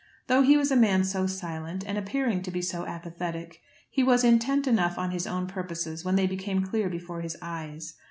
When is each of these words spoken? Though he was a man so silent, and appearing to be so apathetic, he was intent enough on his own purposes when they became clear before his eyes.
Though 0.25 0.41
he 0.41 0.57
was 0.57 0.71
a 0.71 0.75
man 0.75 1.03
so 1.03 1.27
silent, 1.27 1.83
and 1.85 1.95
appearing 1.95 2.41
to 2.41 2.49
be 2.49 2.63
so 2.63 2.87
apathetic, 2.87 3.61
he 3.91 4.01
was 4.01 4.23
intent 4.23 4.65
enough 4.65 4.97
on 4.97 5.11
his 5.11 5.27
own 5.27 5.45
purposes 5.45 6.03
when 6.03 6.15
they 6.15 6.25
became 6.25 6.65
clear 6.65 6.89
before 6.89 7.21
his 7.21 7.37
eyes. 7.39 7.93